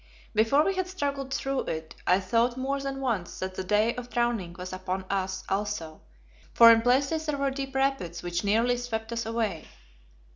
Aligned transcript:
Before 0.33 0.65
we 0.65 0.73
had 0.73 0.87
struggled 0.87 1.31
through 1.31 1.59
it 1.65 1.93
I 2.07 2.19
thought 2.19 2.57
more 2.57 2.81
than 2.81 3.01
once 3.01 3.37
that 3.37 3.53
the 3.53 3.63
day 3.63 3.93
of 3.93 4.09
drowning 4.09 4.55
was 4.57 4.73
upon 4.73 5.03
us 5.11 5.43
also, 5.47 6.01
for 6.55 6.71
in 6.71 6.81
places 6.81 7.27
there 7.27 7.37
were 7.37 7.51
deep 7.51 7.75
rapids 7.75 8.23
which 8.23 8.43
nearly 8.43 8.77
swept 8.77 9.13
us 9.13 9.27
away. 9.27 9.67